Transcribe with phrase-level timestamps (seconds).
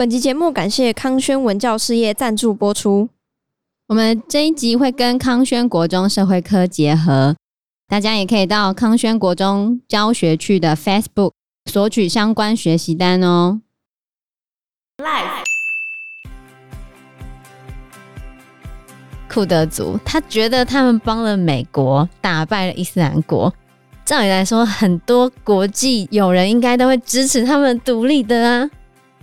[0.00, 3.10] 本集节目感谢康轩文教事业赞助播出。
[3.86, 7.36] 我们这一集会跟康轩国中社会科结合，
[7.86, 11.32] 大家也可以到康轩国中教学区的 Facebook
[11.70, 13.60] 索取相关学习单哦。
[14.96, 15.44] Life
[19.28, 23.52] 库德族，他觉得他们帮了美国，打败了伊斯兰国。
[24.06, 28.70] 照理来说，很多国际友人应该都会支持他们独立的啊。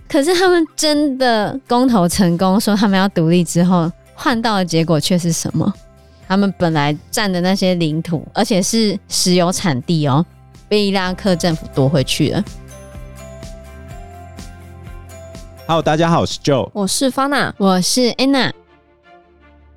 [0.08, 5.70] 可是他们真的公投成功，说他们要独立之后，换到的结果却是什么？
[6.26, 10.24] 他们本来占的那些领土，而且是石油产地哦，
[10.66, 12.42] 被伊拉克政府夺回去了。
[15.66, 18.50] Hello，大家好，我是 Joe，我是 Fana，我是 Anna。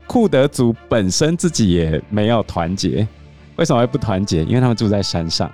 [0.08, 3.06] 库德族本身自己也没有团结。
[3.58, 4.46] 为什么会不团结？
[4.46, 5.52] 因为他们住在山上，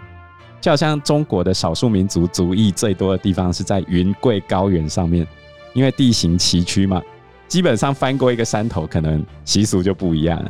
[0.59, 5.25] 就好像中国的少数民族族裔最多的地方是在云贵高原上面，
[5.73, 7.01] 因为地形崎岖嘛，
[7.47, 10.43] 基本上翻过一个山头，可能习俗就不一样。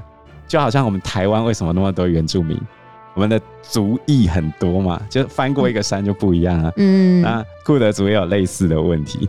[0.48, 2.58] 就好像我们台湾为什么那么多原住民？
[3.14, 6.72] 我们的族裔很多嘛，就翻过一个山就不一样啊。
[6.78, 9.28] 嗯，那库德族也有类似的问题，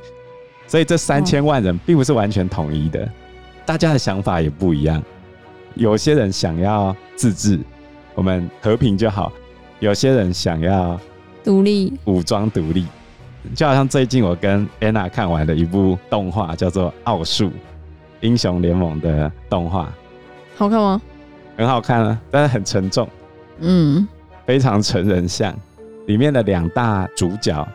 [0.67, 3.11] 所以这三千万人并不是完全统一的，
[3.67, 5.03] 大家的想法也不一样。
[5.75, 7.59] 有些人想要自治。
[8.15, 9.33] 我们和平就好。
[9.81, 10.99] 有些人想要
[11.45, 12.87] 独立、武装独立，
[13.55, 17.51] 就好像最近我跟 Anna 看完的一部动画，叫做《奥数
[18.21, 19.93] 英雄联盟》的动画，
[20.57, 21.01] 好看吗？
[21.57, 23.09] 很好看啊，但是很沉重，
[23.61, 24.07] 嗯，
[24.47, 25.55] 非常成人像。
[26.07, 27.69] 里面的两大主角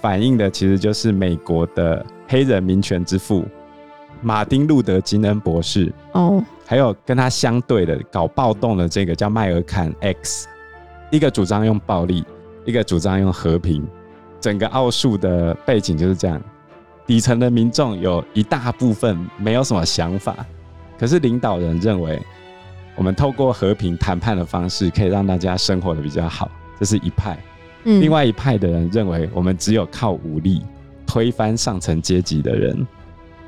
[0.00, 3.44] 反映的其实就是美国的黑人民权之父
[4.20, 6.44] 马丁·路德·金恩博士哦。
[6.66, 10.48] 还有跟他相对的搞暴动的这个叫麦尔坎 X，
[11.12, 12.24] 一个主张用暴力，
[12.64, 13.86] 一个主张用和平。
[14.40, 16.40] 整个奥数的背景就是这样，
[17.06, 20.34] 底层的民众有一大部分没有什么想法，
[20.98, 22.18] 可是领导人认为，
[22.96, 26.50] 我们透过和平谈判的方式可以让大家生活的比较好，
[26.80, 27.38] 这是一派。
[27.84, 30.62] 嗯，另外一派的人认为，我们只有靠武力
[31.06, 32.86] 推翻上层阶级的人，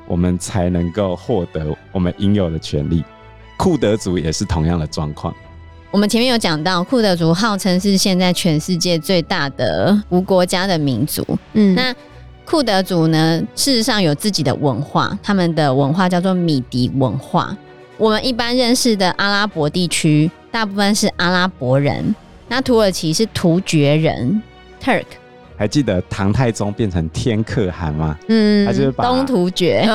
[0.07, 3.03] 我们才能够获得我们应有的权利。
[3.57, 5.35] 库德族也是同样的状况。
[5.95, 11.25] 我们前面有讲到，库德族号称是现在全世界最大的无国家的民族。
[11.53, 11.95] 嗯，那
[12.43, 17.55] 库德族呢，事实上有自己的文化，他们的文化叫做米迪文化。
[17.95, 22.13] 我们一般认识的阿拉伯地区，大部分是阿拉伯人。
[22.49, 24.41] 那土耳其是突厥人
[24.83, 25.05] （Turk）。
[25.55, 28.17] 还记得唐太宗变成天可汗吗？
[28.27, 29.87] 嗯，他就是把东突厥、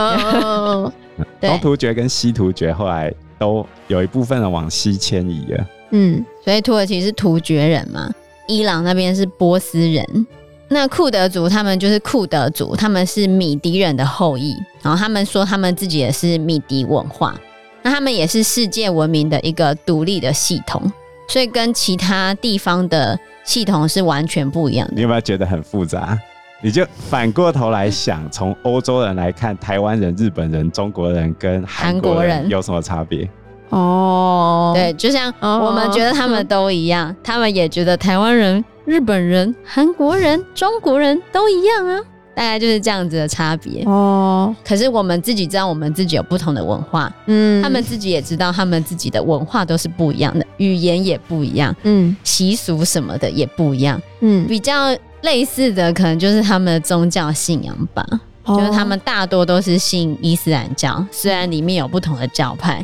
[1.42, 3.12] 东突厥跟西突厥后来。
[3.40, 8.12] 都有一部分的往西迁移了，嗯，所以土耳其是突厥人嘛，
[8.46, 10.26] 伊朗那边是波斯人，
[10.68, 17.34] 那库德族他们就是库德族，他们是米迪人的后裔，然后他们说他们自己也是米迪文化，
[17.82, 20.92] 那他们也是世界文明的一个独立的系统，
[21.26, 24.92] 所以跟其他地方的系统是完全不一样的。
[24.96, 26.18] 你有没有觉得很复杂？
[26.62, 33.28] 你就反过头来想，从欧洲人来看，台湾人、日本人、中国人跟韩国人有什么差别？
[33.70, 42.00] 哦，对，就像我们觉得他们都一样，哦、他们也觉得台湾人、日本人、韩国人、中国人都一样啊，
[42.40, 43.84] 大概就是这样子的差别。
[43.84, 54.96] 哦，可是我们自己知道，我们自己有不同的文化，嗯，他们自己也知道，他们自己的文化都是不一样的，语言也不一样，嗯，习俗什么的也不一样，嗯，比较。
[55.22, 58.02] 类似的可能就是他们的宗教信仰吧，
[58.44, 62.82] 哦、就是他们大多都是信伊斯兰教，虽然里面有不同的教派，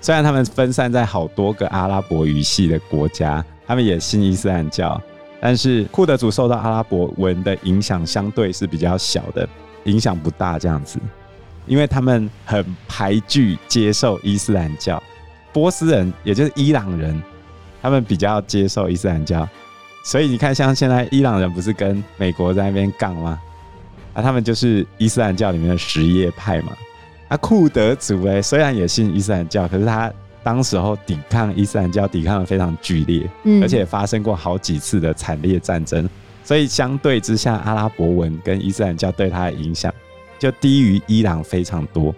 [0.00, 4.98] 虽然他们分散在好多个阿拉伯语系的国家，他们也信伊斯兰教，
[5.44, 9.46] 但是库德族受到阿拉伯文的影响相对是比较小的，
[9.84, 10.98] 影响不大这样子，
[11.66, 15.02] 因为他们很排拒接受伊斯兰教，
[15.52, 17.22] 波斯人也就是伊朗人，
[17.82, 19.46] 他们比较接受伊斯兰教。
[20.02, 23.38] 所以你看，像现在伊朗人不是跟美国在那边杠吗？
[24.14, 26.72] 啊，他们就是伊斯兰教里面的什叶派嘛。
[27.28, 30.10] 啊，库德族哎，虽然也信伊斯兰教，可是他
[30.44, 36.08] 当时候抵抗伊斯兰教，抵抗的非常剧烈，嗯，而且发生过好几次的惨烈战争。
[36.44, 39.92] 所以相对之下，阿拉伯文跟伊斯兰教对它的影响
[40.38, 42.14] 就低于伊朗非常多。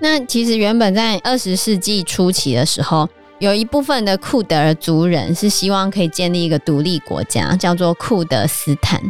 [0.00, 3.08] 那其实原本在二十世纪初期的时候。
[3.40, 9.00] 有一部分的库德尔族人是希望可以建立一个独立国家，叫做库德斯坦，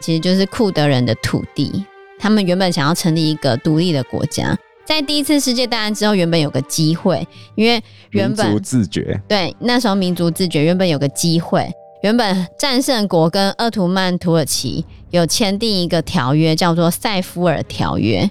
[0.00, 1.84] 其实就是库德人的土地。
[2.18, 11.68] 他们原本想要成立一个独立的国家，在第一次世界大战之后，原本有个机会，因为原本民族自觉，对，那时候民族自觉，原本有个机会，
[12.02, 18.22] 原本战胜国跟鄂图曼土耳其有签订一个条约，叫做《塞夫尔条约》，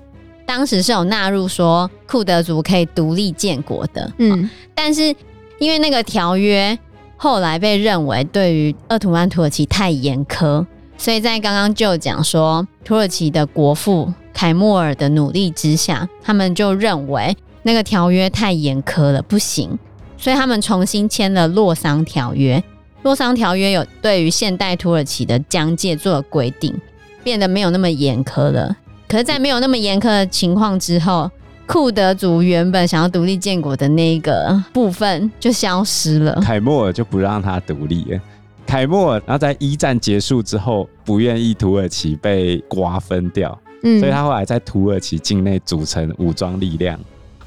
[0.46, 4.10] 当时是有纳入说库德族可以独立建国的。
[4.19, 5.13] 嗯，但是
[5.60, 6.78] 因为那个条约
[7.18, 10.66] 后来被认为对于鄂图曼土耳其太严苛，
[10.98, 19.80] 所以在刚刚就讲说土耳其的国父凯莫尔的努力之下，他们就认为那个条约太严苛了，不行，
[20.18, 22.62] 所以他们重新签了洛桑条约。
[23.02, 26.76] 洛桑条约有对于现代土耳其的疆界做了规定，
[27.24, 28.76] 变得没有那么严苛了。
[29.08, 31.32] 可是，在没有那么严苛的情况之后，
[31.66, 36.42] 库德族原本想要独立建国的那个部分就消失了。
[36.42, 38.20] 凯莫尔就不让他独立了。
[38.66, 47.00] 凯莫尔，然后在一战结束之后，不愿意土耳其被瓜分掉，嗯，所以他后来在土耳其境内组成武装力量。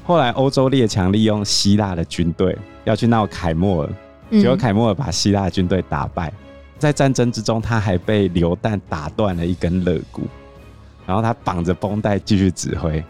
[0.03, 3.89] 后来欧洲列强利用希腊的军队要去闹凯莫尔。
[4.31, 6.31] 结果凯莫尔把希腊军队打败，
[6.77, 10.21] 在战争之中，他还被流弹打断了一根肋骨，
[11.07, 13.03] 然后他绑着绷带继续指挥，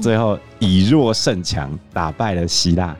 [0.00, 2.96] 最后以弱胜强，打败了希腊，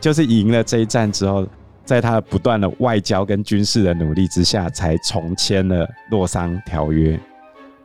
[0.00, 1.46] 就是赢了这一战之后，
[1.84, 7.20] 在他不断的外交跟军事的努力之下，才重签了洛桑条约。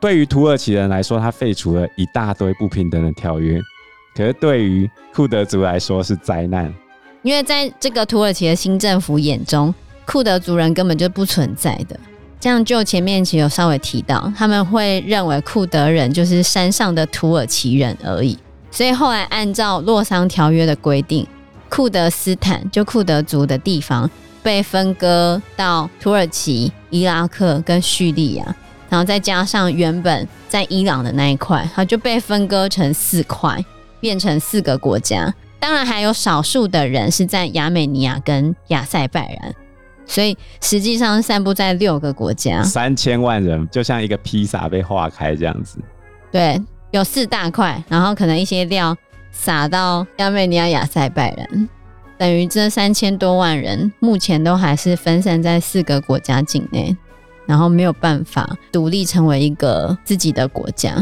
[0.00, 3.60] 对于土耳其人来说，他废除了一大堆不平等的条约，
[4.14, 6.72] 可是对于库德族来说是灾难。
[7.22, 9.74] 因为在这个土耳其的新政府眼中，
[10.06, 11.98] 库德族人根本就不存在的。
[12.38, 18.38] 这样就前面其实有稍微提到，他们会认为库德人就是山上的土耳其人而已。
[18.70, 21.26] 所以后来按照洛桑条约的规定，
[21.68, 24.08] 库德斯坦就库德族的地方
[24.44, 28.54] 被分割到土耳其、伊拉克跟叙利亚，
[28.88, 33.64] 然后再加上原本在伊朗的那一块，它就被分割成四块，
[34.00, 35.32] 变成四个国家。
[35.60, 39.54] 当然，还有少数的人是在亚美尼亚跟亚塞拜然，
[40.06, 45.78] 所以实际上散布在六个国家，三千万人就像一个披萨被划开这样子。
[46.30, 46.62] 对，
[46.92, 48.96] 有四大块，然后可能一些料
[49.32, 51.68] 撒到亚美尼亚、亚塞拜然，
[52.16, 56.96] 等于这三千多万人目前都还是分散在四个国家境内，
[57.48, 60.94] 然后没有办法独立成为一个自己的国家。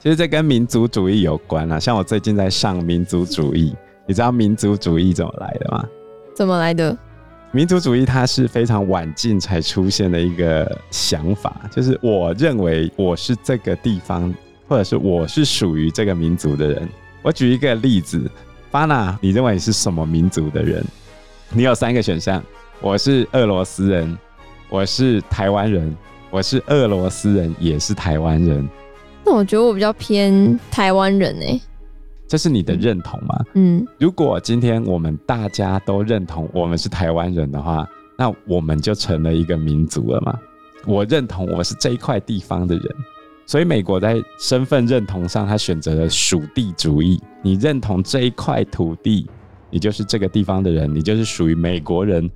[0.00, 3.72] 其实这跟民族主义有关啊，像我最近在上民族主义。
[4.08, 5.84] 你知道民族主义怎么来的吗？
[6.34, 6.96] 怎么来的？
[7.52, 14.34] 民族主义它是非常晚近才出现的一个想法，就是我认为我是这个地方，
[14.68, 16.88] 或者是我是属于这个民族的人。
[17.22, 18.30] 我举一个例子，
[18.70, 20.84] 巴纳，你认为你是什么民族的人？
[21.50, 22.42] 你有三个选项：
[22.80, 24.16] 我是俄罗斯人，
[24.68, 25.96] 我是台湾人，
[26.28, 28.68] 我是俄罗斯人，也是台湾人。
[29.24, 31.62] 那我觉得我比较偏台湾人诶、欸。
[32.26, 33.44] 这是你的认同吗？
[33.54, 40.36] 嗯，如果今天我们大家都认同我们是台湾人的话，那我们就成了一个民族了吗？
[40.84, 42.84] 我认同我是这一块地方的人，
[43.46, 47.22] 所以美国在身份认同上，他选择了属地主义。
[47.40, 49.28] 你认同这一块土地，
[49.70, 52.28] 你就是这个地方的人，你就是属于美国人，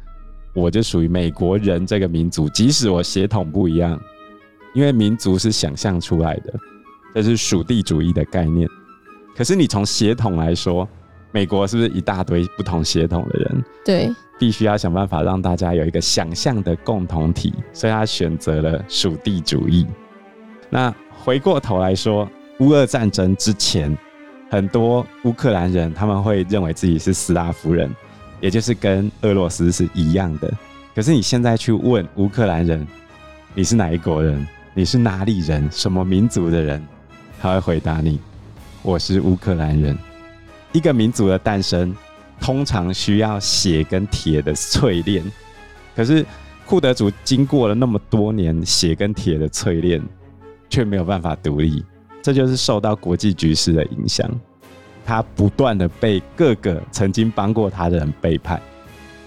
[0.52, 2.48] 我就属于美国人这个民族。
[2.48, 4.00] 即使我血统不一样，
[4.74, 6.54] 因为民族是想象出来的，
[7.14, 8.68] 这是属地主义的概念。
[9.36, 10.88] 可是你从血统来说，
[11.32, 13.64] 美国是不是一大堆不同血统的人？
[13.84, 19.86] 对，必须要想办法让大家有一个想象的共同体，所以他选择了属地主义。
[20.68, 20.92] 那
[21.22, 23.96] 回过头来说，乌俄战争之前，
[24.50, 27.90] 很多乌克兰人他们会认为自己是斯拉夫人，
[28.40, 30.52] 也就是跟俄罗斯是一样的。
[30.94, 32.86] 可是你现在去问乌克兰人，
[33.54, 34.46] 你是哪一国人？
[34.74, 35.68] 你是哪里人？
[35.70, 36.84] 什么民族的人？
[37.40, 38.18] 他会回答你。
[38.82, 39.96] 我是乌克兰人。
[40.72, 41.94] 一个民族的诞生，
[42.40, 45.24] 通常需要血跟铁的淬炼。
[45.94, 46.24] 可是
[46.64, 50.00] 库德族经过了那么多年血跟铁的淬炼，
[50.68, 51.84] 却没有办法独立。
[52.22, 54.30] 这就是受到国际局势的影响。
[55.10, 58.62] 他不断的被各个曾经帮过他的人背叛，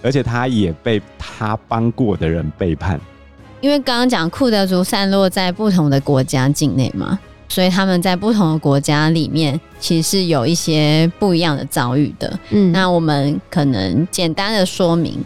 [0.02, 2.98] 而且他也被他帮过的人背叛。
[3.60, 7.20] 因为刚刚讲库德族散落在不同的国家境内嘛。
[7.50, 12.40] 所以他们在不同的国家里面，其实是有一些不一样的遭遇的。
[12.50, 15.22] 嗯，那我们可能简单的说明，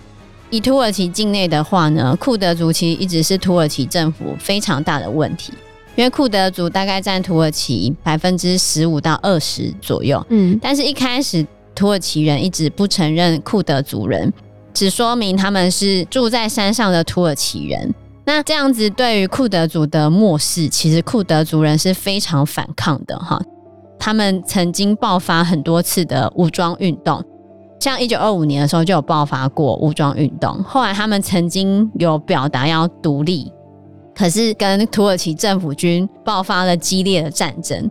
[0.49, 5.53] 以土耳其境内的话呢，库德族其实一直是土耳其政府非常大的问题，
[5.97, 10.25] 因为库德族大概占土耳其百分之十五到二十左右。
[10.29, 14.31] 嗯，但是一开始土耳其人一直不承认库德族人，
[14.73, 17.93] 只说明他们是住在山上的土耳其人。
[18.25, 23.41] 那这样子对于库德族的漠视，其实库德族人是非常反抗的哈。
[23.97, 27.23] 他们曾经爆发很多次的武装运动，
[27.79, 30.61] 像一九二五年的时候就有爆发过武装运动。
[30.63, 33.51] 后来他们曾经有表达要独立，
[34.17, 37.87] 可是跟土耳其政府军爆发了激烈的战争。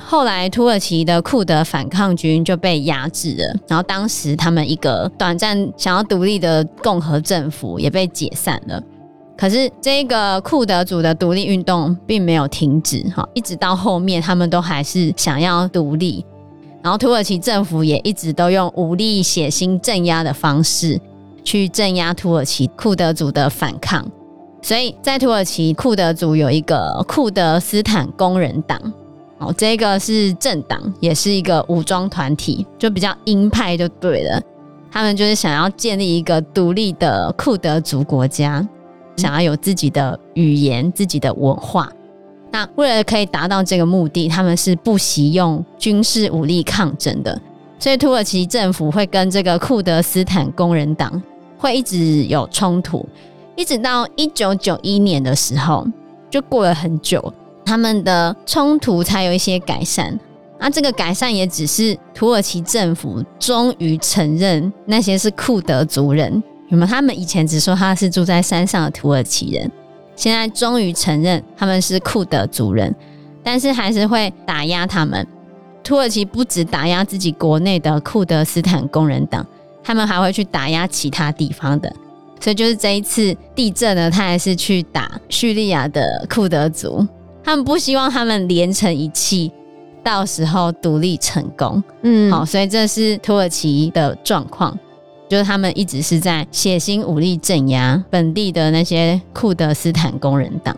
[0.00, 8.82] 后来土耳其的库德反抗军就被压制了，然后当时他们一个短暂想要独立的共和政府也被解散了。
[9.36, 16.24] 可是这个库德族的独立运动并没有停止，哈，一直到后面他们都还是想要独立。
[16.82, 20.98] 然后土耳其政府也一直都用武力、血腥镇压的方式
[21.44, 24.08] 去镇压土耳其库德族的反抗。
[24.62, 28.80] 所以在土耳其库德族有一个库德斯坦工人党，
[29.38, 34.40] 哦，这个是政党，也是一个武装团体，就比较鹰派就对了。
[34.90, 38.66] 他们就是想要建立一个独立的库德族国家。
[39.16, 41.90] 想要有自己的语言、自己的文化，
[42.52, 47.36] 那为了可以达到这个目的，他们是不惜用军事武力抗争的。
[47.80, 51.20] 所以土耳其政府会跟这个库德斯坦工人党
[51.58, 53.04] 会一直有冲突，
[53.58, 55.84] 一直到一九九一年的时候，
[56.30, 57.34] 就过了很久，
[57.64, 60.16] 他们的冲突才有一些改善。
[60.60, 66.40] 那这个改善也只是土耳其政府终于承认那些是库德族人。
[66.68, 69.68] 那么他们以前只说他是住在山上的土耳其人，
[70.14, 72.94] 现在终于承认他们是库德族人，
[73.42, 75.26] 但是还是会打压他们。
[75.82, 79.44] 土耳其不止打压自己国内的库德斯坦工人党，
[79.82, 81.92] 他们还会去打压其他地方的。
[82.40, 87.06] 所以就是这一次地震呢，他还是去打叙利亚的库德族，
[87.42, 89.50] 他们不希望他们连成一气，
[90.02, 91.82] 到时候独立成功。
[92.02, 94.78] 嗯，好，所以这是土耳其的状况。
[95.28, 100.74] 就是他们一直是在血腥武力镇压本地的那些库德斯坦工人党。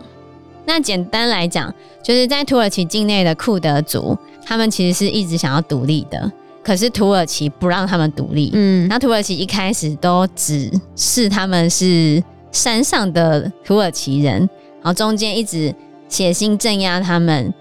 [0.65, 6.29] 那简单来讲，就是在土耳其境内的库德族，他们其实是一直想要独立的，
[6.63, 8.51] 可是土耳其不让他们独立。
[8.53, 15.73] 嗯，那土耳其一开始都只是他们是山上的土耳其人，然后中间一直
[16.07, 17.53] 血腥镇压他们。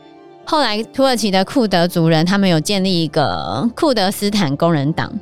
[0.44, 5.12] 后来土耳其的库德族人，他们有建立一个库德斯坦工人党。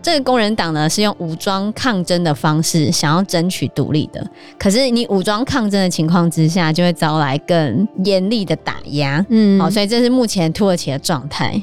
[0.00, 4.24] 这个工人党呢，是用武装抗争的方式想要争取独立的，
[4.58, 9.22] 可是你武装抗争的情况之下，就会招来更严厉的打压。
[9.28, 11.60] 嗯，好，所以这是目前土耳其的状态。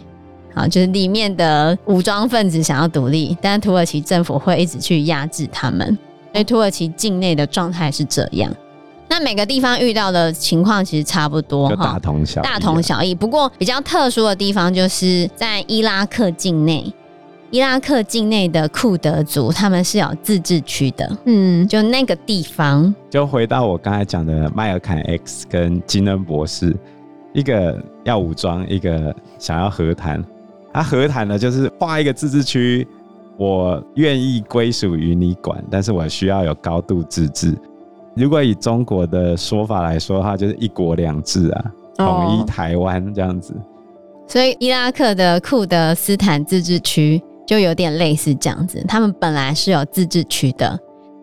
[0.55, 5.85] 好，就是里面的武装分子想要独立，但土耳其政府会一直去压制他们。
[6.31, 8.51] 所以土耳其境内的状态是这样。
[9.07, 13.13] 那每个地方遇到的情况其实差不多，大同小异，大同小异。
[13.13, 16.91] 不过比较特殊的地方就是在伊拉克境内。
[17.51, 21.17] 伊拉克境内的库德族，他们是有自治区的。
[21.25, 26.75] 嗯，就那个地方，就回到我刚才讲的麦尔坎 X 跟金恩博士，
[27.33, 30.21] 一个要武装，一个想要和谈。
[30.75, 32.86] 他和谈呢，就是画一个自治区，
[33.38, 37.58] 我愿意归属于你管，但是我需要有高度自治。
[38.13, 43.55] 如果以中国的说法来说的话，就是一国两制啊，统一台湾这样子。
[44.27, 47.24] 所以伊拉克的库德斯坦自治区。
[47.48, 50.79] 就有点类似这样子，他们本来是有自治区的，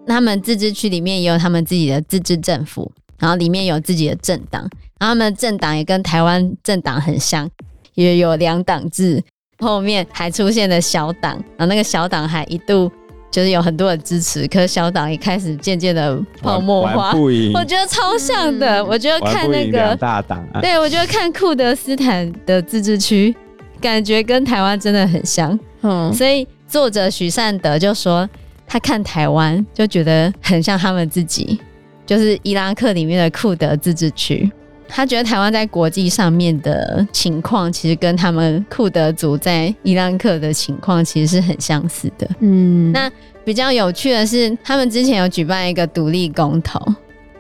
[0.07, 4.63] 他们自治区里面也有他们自己的自治政府，然后里面有自己的政党，
[5.01, 7.51] 然后他们的政党也跟台湾政党很像，
[7.95, 9.21] 也有两党制，
[9.63, 12.91] 后面还出现了小党，然后那个小党还一度
[13.31, 17.13] 就是有很多的支持，可是小党也开始渐渐的泡沫化，
[17.55, 23.35] 我觉得超像的，嗯、我觉得看那个大党、啊，对，我觉得看库德斯坦的自治区，
[23.81, 25.59] 感觉跟台湾真的很像。
[25.83, 28.29] 嗯，所以作者许善德就说，
[28.67, 31.59] 他看台湾就觉得很像他们自己，
[32.05, 34.51] 就是伊拉克里面的库德自治区。
[34.95, 42.29] 他觉得台湾在国际上面的情况，其实跟他们库德族在伊拉克的情况其实是很相似的。
[42.41, 43.11] 嗯，那
[43.43, 46.79] 比较有趣的是，他们之前有举办一个独立公投，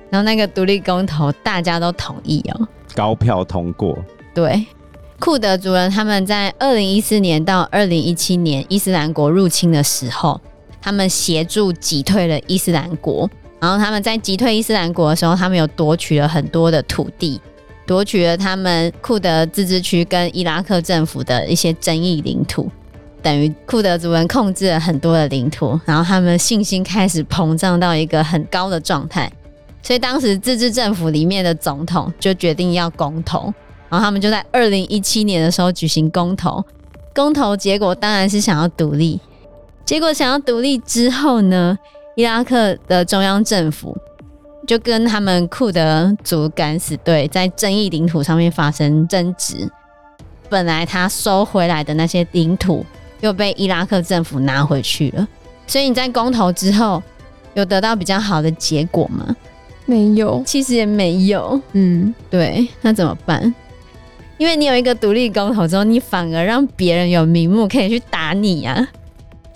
[0.08, 3.96] 然后那个独立公投大家都同意哦，高票通过。
[4.34, 4.64] 对。
[5.18, 10.40] 库德族人他们在二零一四年到二零一七年伊斯兰国入侵的时候，
[10.80, 13.30] 他们协助击退了伊斯兰国。
[13.62, 17.40] 然后他们在击退伊斯兰国的时候，他们有夺取了很多的土地，
[17.86, 22.68] 夺取了他们库德自治区跟伊拉克政府的一些争议领土，
[23.22, 25.78] 等于库德族人控制了很多的领土。
[25.84, 29.32] 然后他们信心开始膨胀到一个很高的状态，
[29.80, 33.44] 所以当时自治政府里面的总统就决定要公投。
[33.88, 36.64] 然后他们就在二零一七年的时候举行公投，
[37.14, 39.20] 公投结果当然是想要独立。
[39.84, 41.78] 结果想要独立之后呢，
[42.14, 43.96] 伊拉克的中央政府
[44.66, 49.68] 就跟他们库德族敢死队在争议领土上面发生争执。
[50.48, 52.84] 本来他收回来的那些领土
[53.20, 55.26] 又被伊拉克政府拿回去了。
[55.66, 57.02] 所以你在公投之后
[57.54, 59.34] 有得到比较好的结果吗？
[59.86, 61.58] 没有，其实也没有。
[61.72, 63.52] 嗯，对，那怎么办？
[64.38, 68.86] 因为你有一个独立公投之后，你反而让别人有名目可以去打你啊，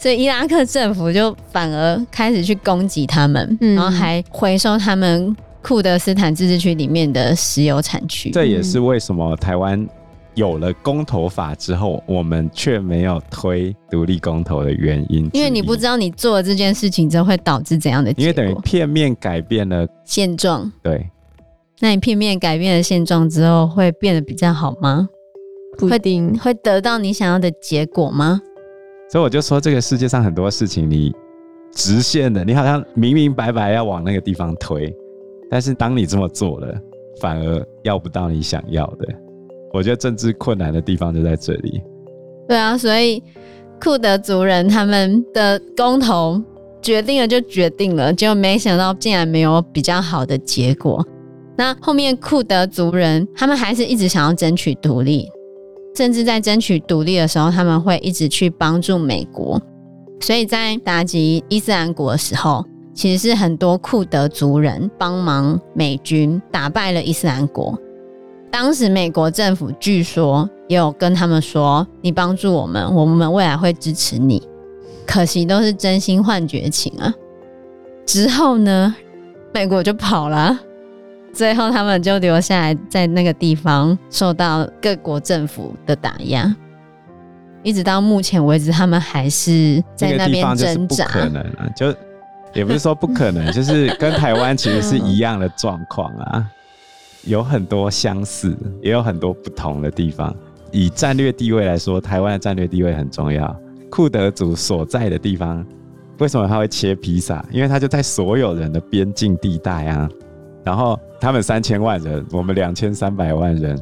[0.07, 8.31] 所以伊拉克政府就反而开始去攻击他们，嗯、然后还回收他们库德斯坦自治区里面的石油产区。
[8.31, 9.85] 这也是为什么台湾。
[10.37, 18.23] 有了公投法之后，我们却没有推独立公投的原因，因为你不知道你做了这件事情之后会导致怎样的结果。
[18.23, 20.71] 因为等于片面改变了现状。
[20.85, 21.11] 对，
[21.81, 25.09] 那你片面改变了现状之后，会变得比较好吗？
[25.77, 26.39] 不一定。
[26.39, 28.41] 会得到你想要的结果吗？
[29.09, 31.15] 所以我就说，这个世界上很多事情，你
[31.73, 34.93] 直线的，你好像明明白白要往那个地方推，
[35.51, 36.75] 但是当你这么做了，
[37.21, 39.07] 反而要不到你想要的。
[39.73, 41.83] 我觉得政治困难的地方就在这里。
[42.49, 43.23] 对啊，所以
[43.81, 46.43] 库德族人他们的公投
[46.81, 51.05] 决定了就决定了，结果没想到竟然没有比较好的结果。
[51.57, 55.29] 那后面库德族人他们还是一直想要争取独立，
[55.97, 59.59] 甚至在争取独立的时候，他们会一直去帮助美国。
[60.21, 62.63] 所以在打击伊斯兰国的时候，
[62.93, 67.79] 其实是很多库德族人帮忙美军打败了伊斯兰国。
[68.51, 74.47] 当时美国政府据说也有跟他们说：“你帮助我们，我们未来会支持你。”
[75.07, 77.15] 可惜都是真心换绝情啊！
[78.05, 78.95] 之后呢，
[79.55, 80.59] 美国就跑了，
[81.37, 86.57] 最后他们就留下来在那个地方受到各国政府的打压，
[87.63, 91.05] 一直到目前为止，他们还是在那边挣扎。
[91.05, 91.95] 不可能啊，就
[92.55, 96.51] 也不是说不可能， 就是跟台湾其实是一样的状况啊。
[97.25, 100.35] 有很多相似，也有很多不同的地方。
[100.71, 103.55] 以战略地位来说，台湾的战略地位很重要。
[103.91, 105.63] 库德族所在的地方，
[106.19, 107.45] 为什么他会切披萨？
[107.51, 110.09] 因为他就在所有人的边境地带啊。
[110.65, 113.81] 然后他们三千万人，我们两千三百万人，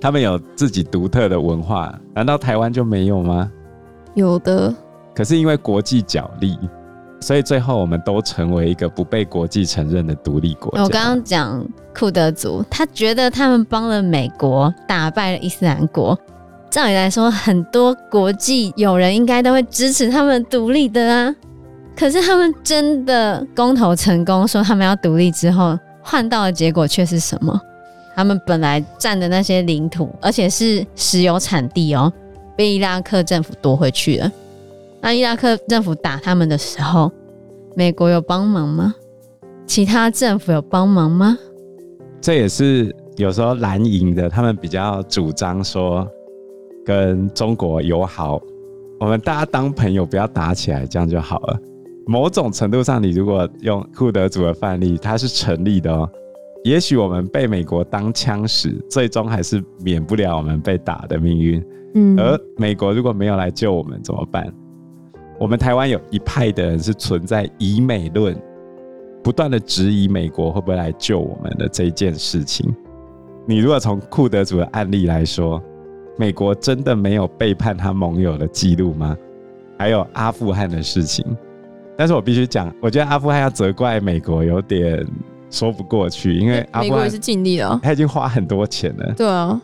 [0.00, 3.50] 他们有自己独特的文化，难道台湾就没有吗？
[4.14, 4.74] 有的。
[5.14, 6.58] 可是因为国际角力。
[7.18, 10.82] 所以最后，我们都成为一个不被国际承认的独立国家。
[10.84, 11.66] 我刚刚讲
[11.98, 16.16] 库德族，他觉得他们帮了美国，打败了伊斯兰国。
[16.70, 21.34] 照理来说，很多国际友人应该都会支持他们独立的啊。
[21.96, 25.76] 可是他们真的公投成功，说他们要独立之后，
[26.08, 27.60] 换到的结果却是什么？
[28.14, 32.10] 他们本来占的那些领土，而且是石油产地哦，
[32.56, 34.32] 被伊拉克政府夺回去了。
[35.00, 37.10] 那伊拉克政府打他们的时候，
[37.74, 38.94] 美国有帮忙吗？
[39.66, 41.36] 其他政府有帮忙吗？
[42.20, 46.06] 这也是有时候蓝营的，他们比较主张说
[46.84, 48.40] 跟中国友好，
[49.00, 51.58] 我们大家当朋友，不要打起来，这样就好了。
[52.06, 56.08] 某种程度上，你如果用库德族的范例，它是成立的哦。
[56.62, 61.64] 也许我们被美国当枪使，最终还是免不了我们被打的命运。
[61.94, 64.52] 嗯，而美国如果没有来救我们，怎么办？
[65.38, 68.40] 我们台湾有一派的人是存在以美论，
[69.22, 72.72] 不断的质疑美国会不会来救我们的这一件事情。
[73.46, 75.60] 你如果从库德族的案例来说，
[76.16, 79.16] 美国真的没有背叛他盟友的记录吗？
[79.78, 81.24] 还有阿富汗的事情，
[81.96, 85.06] 但是我必须讲，我觉得阿富汗要责怪美国有点
[85.50, 89.14] 说不过去，因为阿富汗，美国也是尽力了，他已经花很多钱了。
[89.16, 89.60] 对啊。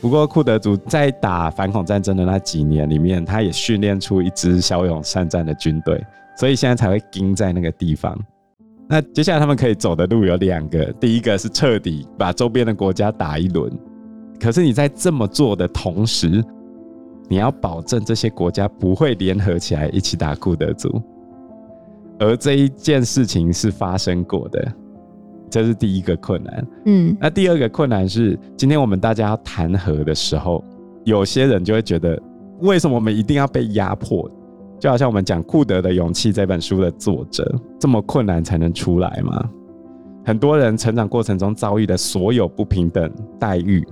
[0.00, 6.02] 不过库德族在打反恐战争的那几年里面，他也训练出一支骁勇善战的军队，
[6.36, 8.18] 所以现在才会盯在那个地方。
[8.88, 13.70] 那接下来他们可以走的路有两个，第一个是彻底把周边的国家打一轮。
[14.40, 16.42] 可是你在这么做的同时，
[17.28, 21.00] 你要保证这些国家不会联合起来一起打库德族，
[22.20, 24.72] 而这一件事情是发生过的。
[25.50, 30.64] 这是第一个困难，嗯，那第二个困难是，今天我们大家要谈和的时候，
[31.02, 32.16] 有些人就会觉得，
[32.60, 34.30] 为什么我们一定要被压迫？
[34.78, 39.50] 就好像我们讲《库德的勇气》这本书的作者，这么困难才能出来吗？
[40.24, 43.84] 很多人成长过程中遭遇的所有不平等待遇，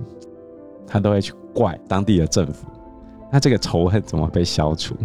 [0.87, 2.67] 他都会去怪当地的政府。
[3.29, 4.95] 那这个仇恨怎么被消除？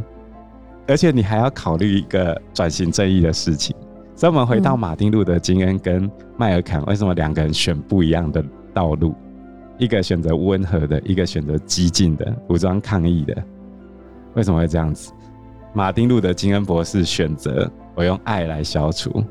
[0.86, 3.74] 而且你还要考虑一个转型正义的事情。
[4.16, 9.14] 所以，我们回到马丁·路德·金恩跟麦尔坎，为什么两个人选不一样的道路？
[9.76, 13.42] 一个选择温和的，一个选择激进的武装抗议的。
[14.34, 15.12] 为什么会这样子？
[15.72, 19.24] 马丁·路德·金恩博士选择我用爱来消除，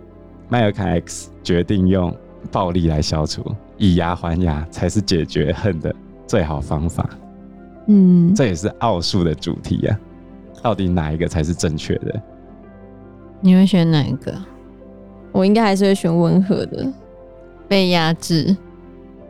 [0.50, 2.14] 麦尔坎 X 决定用
[2.52, 5.96] 暴力来消除，以牙还牙才是解决恨的
[6.28, 7.10] 最好方法。
[7.88, 9.98] 嗯，这也是奥数的主题啊。
[10.64, 12.20] 到底哪一个才是正确的？
[13.42, 14.34] 你会选哪一个？
[15.34, 16.88] 我应该还是会选温和的。
[17.68, 18.56] 被压制，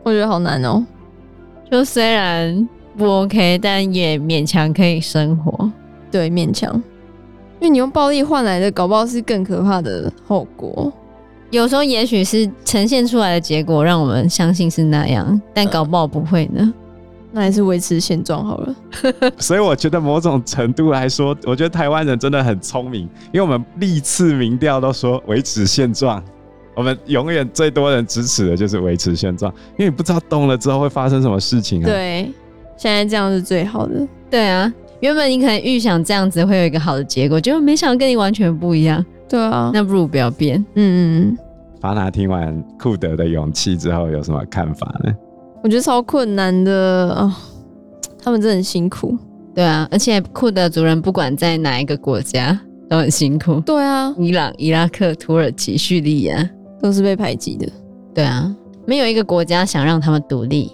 [0.02, 0.84] 我觉得好难哦。
[1.70, 5.70] 就虽然不 OK，但也勉强可以生活。
[6.10, 6.72] 对，勉强。
[7.60, 10.92] 因为你用暴力换来的，搞不好是更可怕的后果。
[11.50, 16.72] 有时候也许是呈现出来的结果让我们相信是那样，但搞不好不会呢。
[17.34, 18.74] 呃、那还是维持现状好了。
[19.38, 26.22] 所以我觉得某种程度来说，我觉得台湾人真的很聪明，因为我们历次民调都说维持现状，
[26.74, 31.86] 我们永远最多人支持的就是维持现状，因为你不知道动了之后会发生什么事情啊。
[31.86, 32.32] 对，
[32.76, 34.06] 现在这样是最好的。
[34.30, 39.04] 对啊，原本你可能预想这样子会有一个好的结果，结果没想到跟你完全不一样。
[39.28, 40.58] 对啊，那不如不要变。
[40.74, 41.38] 嗯嗯嗯。
[41.80, 45.12] 巴拿听完库德的勇气之后有什么看法呢？
[45.64, 47.32] 我觉得超困难的啊、哦，
[48.22, 49.16] 他们真的很辛苦。
[49.54, 53.58] 对啊，而且库德族人不管在哪一个国家都很辛苦。
[53.60, 56.50] 对啊，伊朗、伊拉克、土耳其、叙利亚
[56.82, 57.66] 都是被排挤的。
[58.12, 60.70] 对啊，没有一个国家想让他们独立。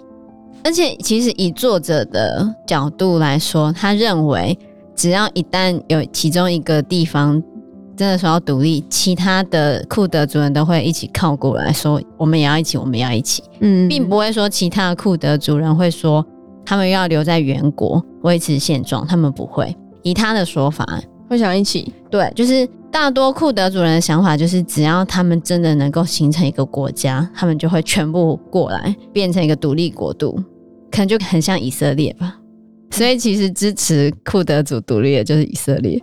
[0.61, 4.59] 而且，其实以作者的角度来说，他认为
[4.93, 7.41] 只要一旦有其中一个地方。
[8.01, 16.25] 真的说要独立，其他的库德族人都会一起靠过来说，我们也要一起，我们要一起，嗯，并不会说其他的库德族人会说
[16.65, 19.77] 他们要留在原国维持现状，他们不会。
[20.01, 20.83] 以他的说法，
[21.29, 30.35] 会想一起，对，就是大多库德族人的想法就是，只要他们真的能够形成一个国家，他们就会全部过来，变成一个独立国度，
[30.89, 32.35] 可能就很像以色列吧。
[32.89, 36.01] 所以其实支持库德族独立的就是以色列。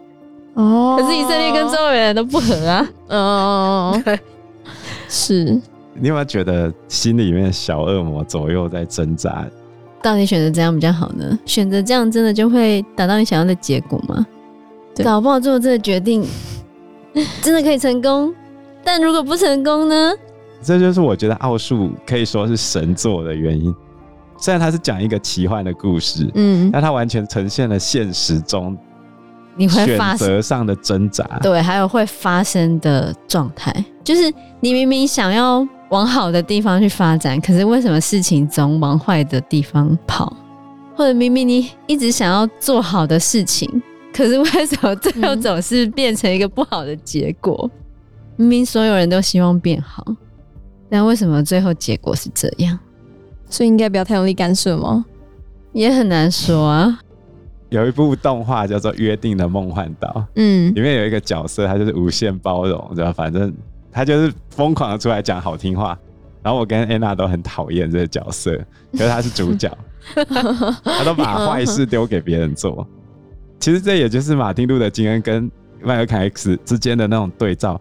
[0.61, 2.89] 哦，可是以色列跟周围人都不合啊。
[3.09, 4.19] 哦，对，
[5.09, 5.45] 是。
[5.95, 9.47] 你有没有觉得心里面小恶魔左右在挣扎？
[10.03, 11.39] 到底选择怎样比较好呢？
[11.45, 14.27] 选择这样真的就会达到你想要的结果吗？
[14.95, 16.27] 对，搞不好做这个决定
[17.41, 18.35] 真的可以成功，
[18.83, 20.13] 但如果不成功呢？
[20.61, 23.73] 这就是我觉得奥数可以说是神作的原因。
[24.41, 28.77] 虽然它是讲一个奇幻的故事，嗯，但它完全呈现了现实中。
[29.59, 40.33] 你会发选择上的挣扎，对，还有会发生的状态，就是你明明想要往好的地方去发展，可是为什么事情总往坏的地方跑？
[40.95, 47.69] 或者明明你一直想要做好的事情，可是为什么最后总是变成一个不好的结果？
[48.37, 50.05] 嗯、明明所有人都希望变好，
[50.89, 52.79] 但为什么最后结果是这样？
[53.51, 55.05] 所以应该不要太用力干涉吗？
[55.73, 57.01] 也很难说啊。
[57.71, 63.13] 有一部动画叫做《约定的梦幻岛》，嗯，里面有一个角色，他就是无限包容，对吧？
[63.13, 63.53] 反正
[63.93, 65.99] 他就是疯狂的出来讲好听话。
[66.43, 68.57] 然后我跟安娜都很讨厌这个角色，
[68.93, 69.71] 可是他是主角，
[70.83, 72.87] 他都把坏事丢给别人做。
[73.61, 75.51] 其实这也就是马丁路德金恩跟
[75.83, 77.79] 麦尔凯 X 之间的那种对照，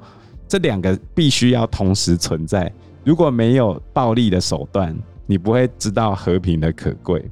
[0.50, 2.70] 这两个必须要同时存在。
[3.06, 4.94] 如果没有暴力的手段，
[5.26, 7.24] 你不会知道和平的可贵。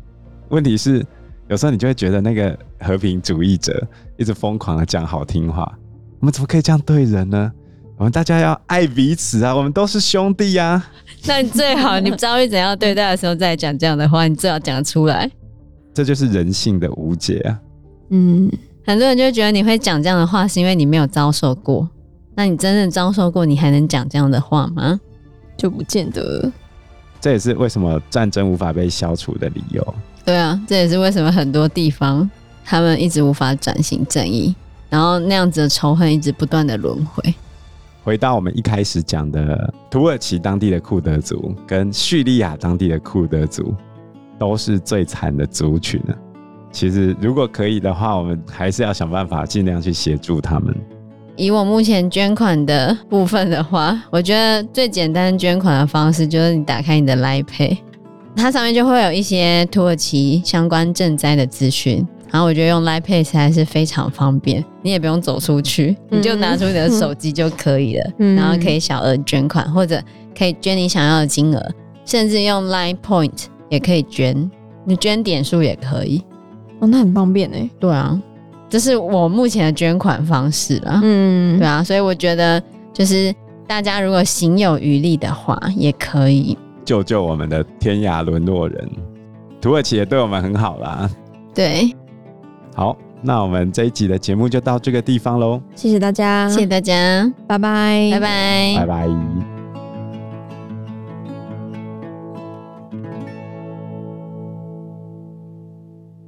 [0.47, 1.05] 问题是。
[1.47, 3.85] 有时候你就会觉得那个和平主义者
[4.17, 5.71] 一直疯狂的讲好听话，
[6.19, 7.51] 我们怎么可以这样对人呢？
[7.97, 10.91] 我们大家要爱彼此啊，我们都是兄弟呀、啊。
[11.27, 15.29] 那你最好你不知道会怎样对待的时候再讲这样的话，你最好讲出来。
[15.93, 17.59] 这就是人性的无解啊。
[18.09, 18.51] 嗯，
[18.85, 21.89] 很多人就会觉得你会讲这样的话是因为你没有遭受过。
[22.35, 24.99] 那你真正遭受过，你还能讲这样的话吗？
[25.55, 26.51] 就不见得。
[27.21, 29.95] 这也是为什么战争无法被消除的理由。
[30.25, 32.27] 对啊，这也是为什么很多地方
[32.65, 34.55] 他们一直无法转型正义，
[34.89, 37.33] 然后那样子的仇恨一直不断的轮回。
[38.03, 43.73] 回到我们一开始讲的，土耳其当地的库德族跟叙利亚当地的库德族
[44.39, 46.13] 都是最惨的族群啊。
[46.71, 50.75] 其实如果可以的话，我们还是要想办法尽量去协助他们。
[51.35, 57.77] 以我目前捐款的部分的话，我觉得最简单捐款的方式就是你打开你的 Line Pay。
[58.35, 70.01] 它上面就会有一些土耳其相关赈灾的资讯，然后我觉得用 Line p a c e 还是非常方便，你也不用走出去，你就拿出你的手机就可以了，嗯、然后可以小额捐款，或者
[70.37, 71.71] 可以捐你想要的金额，
[72.05, 74.51] 甚至用 Line Point 也可以捐，
[74.85, 76.21] 你捐点数也可以。
[76.79, 77.69] 哦，那很方便哎。
[77.79, 78.21] 对啊，
[78.69, 80.99] 这是我目前的捐款方式了。
[81.01, 82.61] 嗯，对啊，所以我觉得
[82.93, 83.33] 就是
[83.65, 86.57] 大家如果行有余力的话，也可以。
[86.85, 88.89] 救救我们的天涯沦落人，
[89.59, 91.09] 土耳其也对我们很好啦。
[91.53, 91.93] 对，
[92.75, 95.59] 好，那我们这一集的节目就到这个地方喽。
[95.75, 99.54] 谢谢大家，谢谢大家，拜拜，拜拜，拜拜。